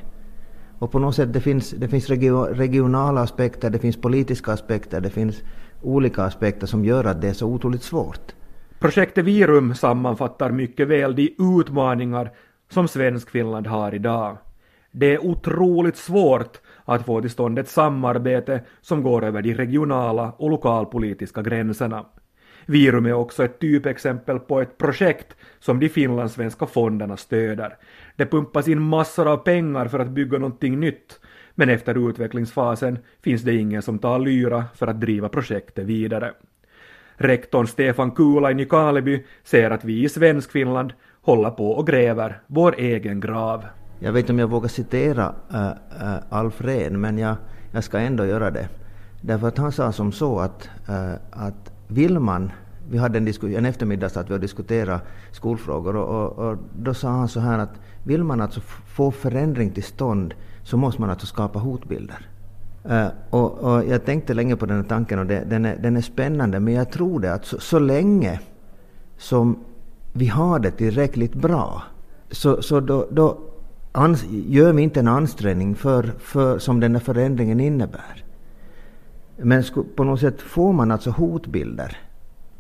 Och 0.79 0.93
på 0.93 0.99
något 0.99 1.15
sätt 1.15 1.33
det 1.33 1.41
finns 1.41 1.71
det 1.71 1.89
finns 1.89 2.11
regionala 2.11 3.21
aspekter, 3.21 3.71
det 3.71 3.79
finns 3.79 3.97
politiska 3.97 4.53
aspekter, 4.53 5.01
det 5.01 5.11
finns 5.11 5.37
olika 5.83 6.23
aspekter 6.23 6.67
som 6.67 6.85
gör 6.85 7.05
att 7.05 7.21
det 7.21 7.29
är 7.29 7.33
så 7.33 7.47
otroligt 7.47 7.83
svårt. 7.83 8.35
Projektet 8.79 9.25
Virum 9.25 9.75
sammanfattar 9.75 10.51
mycket 10.51 10.89
väl 10.89 11.17
de 11.17 11.35
utmaningar 11.39 12.31
som 12.69 12.89
svensk-finland 12.89 13.67
har 13.67 13.95
idag. 13.95 14.39
Det 14.91 15.15
är 15.15 15.27
otroligt 15.27 15.97
svårt 15.97 16.61
att 16.85 17.07
få 17.07 17.21
till 17.21 17.31
stånd 17.31 17.59
ett 17.59 17.69
samarbete 17.69 18.61
som 18.81 19.03
går 19.03 19.25
över 19.25 19.43
de 19.43 19.55
regionala 19.55 20.33
och 20.37 20.51
lokalpolitiska 20.51 21.43
gränserna. 21.43 22.07
Virum 22.67 23.07
är 23.07 23.13
också 23.13 23.45
ett 23.45 23.59
typexempel 23.61 24.39
på 24.39 24.61
ett 24.61 24.79
projekt 24.79 25.37
som 25.59 25.81
de 25.81 25.89
finlandssvenska 25.89 26.67
fonderna 26.67 27.17
stöder. 27.17 27.77
Det 28.17 28.27
pumpas 28.27 28.69
in 28.69 28.83
massor 28.83 29.29
av 29.29 29.37
pengar 29.37 29.89
för 29.89 29.99
att 29.99 30.11
bygga 30.11 30.39
någonting 30.39 30.81
nytt, 30.81 31.21
men 31.59 31.69
efter 31.69 32.09
utvecklingsfasen 32.09 32.99
finns 33.23 33.43
det 33.43 33.55
ingen 33.55 33.83
som 33.83 33.99
tar 33.99 34.19
lyra 34.19 34.65
för 34.75 34.87
att 34.87 35.01
driva 35.01 35.29
projektet 35.29 35.87
vidare. 35.87 36.33
Rektorn 37.17 37.67
Stefan 37.67 38.11
Kula 38.11 38.51
i 38.51 38.55
Nykarleby 38.55 39.25
säger 39.45 39.71
att 39.71 39.85
vi 39.85 40.05
i 40.05 40.09
Svenskfinland 40.09 40.93
håller 41.23 41.51
på 41.51 41.71
och 41.71 41.87
gräver 41.87 42.41
vår 42.47 42.75
egen 42.79 43.21
grav. 43.21 43.65
Jag 43.99 44.13
vet 44.13 44.21
inte 44.21 44.33
om 44.33 44.39
jag 44.39 44.51
vågar 44.51 44.69
citera 44.69 45.35
äh, 45.53 45.67
äh, 45.69 46.19
Alf 46.29 46.61
Rehn, 46.61 47.01
men 47.01 47.19
jag, 47.19 47.37
jag 47.73 47.85
ska 47.85 47.99
ändå 47.99 48.27
göra 48.27 48.51
det. 48.51 48.69
Därför 49.21 49.49
att 49.49 49.59
han 49.59 49.73
sa 49.73 49.93
som 49.93 50.13
så 50.13 50.39
att, 50.39 50.71
äh, 50.89 51.15
att 51.31 51.73
vill 51.89 52.19
man 52.19 52.51
vi 52.91 52.99
hade 52.99 53.19
en, 53.19 53.29
en 53.57 53.65
eftermiddag 53.65 54.07
att 54.07 54.31
vi 54.31 54.35
och 54.35 54.41
diskuterade 54.41 55.01
skolfrågor 55.33 55.97
och, 55.97 56.23
och, 56.23 56.49
och, 56.49 56.59
då 56.79 56.95
sa 56.95 57.09
han 57.09 57.29
så 57.29 57.41
här 57.41 57.59
att 57.59 57.81
vill 58.05 58.25
man 58.25 58.41
alltså 58.41 58.61
få 58.87 59.11
förändring 59.11 59.71
till 59.71 59.83
stånd 59.83 60.35
så 60.67 60.77
måste 60.77 61.01
man 61.01 61.11
alltså 61.11 61.27
skapa 61.27 61.59
hotbilder. 61.59 62.29
Uh, 62.91 63.07
och, 63.31 63.59
och, 63.59 63.85
jag 63.85 64.05
tänkte 64.05 64.35
länge 64.35 64.57
på 64.57 64.67
den 64.67 64.77
här 64.77 64.85
tanken 64.85 65.19
och 65.19 65.27
det, 65.27 65.45
den, 65.51 65.65
är, 65.65 65.77
den 65.77 65.97
är 65.97 66.01
spännande 66.01 66.61
men 66.61 66.75
jag 66.75 66.91
tror 66.91 67.21
det 67.21 67.33
att 67.33 67.45
så, 67.45 67.61
så 67.61 67.79
länge 67.79 68.41
som 69.19 69.59
vi 70.13 70.27
har 70.27 70.59
det 70.59 70.71
tillräckligt 70.71 71.35
bra 71.35 71.83
så, 72.31 72.63
så 72.63 72.81
då, 72.81 73.07
då 73.11 73.39
ans, 73.93 74.25
gör 74.31 74.73
vi 74.73 74.83
inte 74.83 75.01
en 75.01 75.09
ansträngning 75.09 75.75
för, 75.75 76.13
för, 76.19 76.59
som 76.59 76.81
den 76.81 76.95
här 76.95 77.01
förändringen 77.01 77.61
innebär. 77.61 78.25
Men 79.37 79.65
på 79.97 80.05
något 80.05 80.21
sätt 80.21 80.41
får 80.41 80.73
man 80.73 80.91
alltså 80.91 81.11
hotbilder. 81.11 81.97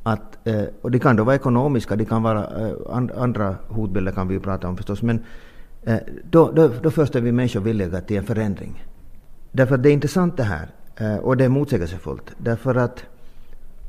Att, 0.02 0.46
eh, 0.46 0.64
och 0.82 0.90
det 0.90 0.98
kan 0.98 1.16
då 1.16 1.24
vara 1.24 1.34
ekonomiska, 1.34 1.96
det 1.96 2.04
kan 2.04 2.22
vara 2.22 2.68
eh, 2.68 2.74
andra 3.16 3.56
hotbilder 3.68 4.12
kan 4.12 4.28
vi 4.28 4.38
prata 4.38 4.68
om 4.68 4.76
förstås. 4.76 5.02
Men 5.02 5.24
Eh, 5.86 5.98
då, 6.30 6.50
då, 6.50 6.68
då 6.82 6.90
först 6.90 7.14
är 7.14 7.20
vi 7.20 7.32
människor 7.32 7.60
villiga 7.60 8.00
till 8.00 8.16
en 8.16 8.24
förändring. 8.24 8.84
Därför 9.52 9.74
att 9.74 9.82
det 9.82 9.90
är 9.90 9.92
intressant 9.92 10.36
det 10.36 10.42
här. 10.42 10.68
Eh, 10.96 11.16
och 11.16 11.36
det 11.36 11.44
är 11.44 11.48
motsägelsefullt. 11.48 12.32
Därför 12.38 12.74
att 12.74 13.04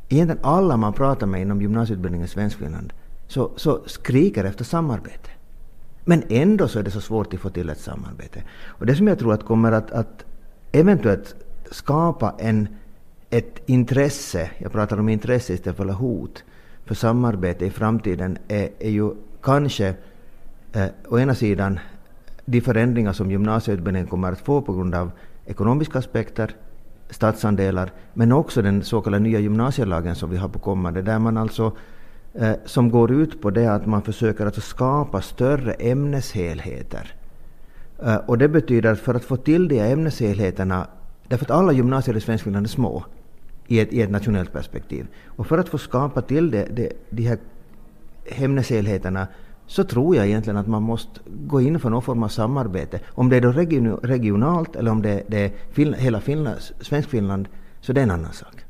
egentligen 0.09 0.45
alla 0.45 0.77
man 0.77 0.93
pratar 0.93 1.27
med 1.27 1.41
inom 1.41 1.61
gymnasieutbildningen 1.61 2.25
i 2.25 2.29
Svenskfinland 2.29 2.93
så, 3.27 3.51
så 3.55 3.81
skriker 3.85 4.43
efter 4.43 4.63
samarbete. 4.63 5.29
Men 6.05 6.23
ändå 6.29 6.67
så 6.67 6.79
är 6.79 6.83
det 6.83 6.91
så 6.91 7.01
svårt 7.01 7.33
att 7.33 7.39
få 7.39 7.49
till 7.49 7.69
ett 7.69 7.79
samarbete. 7.79 8.43
Och 8.65 8.85
det 8.85 8.95
som 8.95 9.07
jag 9.07 9.19
tror 9.19 9.33
att 9.33 9.45
kommer 9.45 9.71
att, 9.71 9.91
att 9.91 10.25
eventuellt 10.71 11.35
skapa 11.71 12.35
en, 12.39 12.67
ett 13.29 13.61
intresse, 13.65 14.49
jag 14.57 14.71
pratar 14.71 14.99
om 14.99 15.09
intresse 15.09 15.53
istället 15.53 15.77
för 15.77 15.85
hot, 15.85 16.43
för 16.85 16.95
samarbete 16.95 17.65
i 17.65 17.69
framtiden 17.69 18.37
är, 18.47 18.69
är 18.79 18.89
ju 18.89 19.11
kanske 19.41 19.95
eh, 20.73 20.87
å 21.09 21.19
ena 21.19 21.35
sidan 21.35 21.79
de 22.45 22.61
förändringar 22.61 23.13
som 23.13 23.31
gymnasieutbildningen 23.31 24.07
kommer 24.07 24.31
att 24.31 24.39
få 24.39 24.61
på 24.61 24.73
grund 24.73 24.95
av 24.95 25.11
ekonomiska 25.45 25.99
aspekter, 25.99 26.55
statsandelar, 27.09 27.91
men 28.13 28.31
också 28.31 28.61
den 28.61 28.83
så 28.83 29.01
kallade 29.01 29.23
nya 29.23 29.39
gymnasielagen 29.39 30.15
som 30.15 30.29
vi 30.29 30.37
har 30.37 30.49
på 30.49 30.59
kommande, 30.59 31.01
där 31.01 31.19
man 31.19 31.37
alltså 31.37 31.71
eh, 32.33 32.53
som 32.65 32.89
går 32.89 33.11
ut 33.11 33.41
på 33.41 33.49
det 33.49 33.67
att 33.67 33.85
man 33.85 34.01
försöker 34.01 34.45
alltså 34.45 34.61
skapa 34.61 35.21
större 35.21 35.73
ämneshelheter. 35.73 37.13
Eh, 38.03 38.15
och 38.15 38.37
det 38.37 38.47
betyder 38.47 38.91
att 38.91 38.99
för 38.99 39.15
att 39.15 39.25
få 39.25 39.37
till 39.37 39.67
de 39.67 39.79
ämneshelheterna, 39.79 40.87
därför 41.27 41.45
att 41.45 41.51
alla 41.51 41.71
gymnasier 41.71 42.17
i 42.17 42.21
Svenskfinland 42.21 42.65
är 42.65 42.69
små 42.69 43.05
i 43.67 43.79
ett, 43.79 43.93
i 43.93 44.01
ett 44.01 44.11
nationellt 44.11 44.53
perspektiv, 44.53 45.07
och 45.25 45.47
för 45.47 45.57
att 45.57 45.69
få 45.69 45.77
skapa 45.77 46.21
till 46.21 46.51
det, 46.51 46.67
det, 46.71 46.93
de 47.09 47.23
här 47.23 47.37
ämneshelheterna 48.25 49.27
så 49.67 49.83
tror 49.83 50.15
jag 50.15 50.27
egentligen 50.27 50.57
att 50.57 50.67
man 50.67 50.83
måste 50.83 51.19
gå 51.25 51.61
in 51.61 51.79
för 51.79 51.89
någon 51.89 52.01
form 52.01 52.23
av 52.23 52.27
samarbete. 52.27 52.99
Om 53.07 53.29
det 53.29 53.37
är 53.37 53.41
då 53.41 53.51
regionalt 54.01 54.75
eller 54.75 54.91
om 54.91 55.01
det, 55.01 55.23
det 55.27 55.37
är 55.37 55.93
hela 55.93 56.21
Finland, 56.21 56.57
Svenskfinland, 56.79 57.47
så 57.81 57.93
det 57.93 58.01
är 58.01 58.03
en 58.03 58.11
annan 58.11 58.33
sak. 58.33 58.66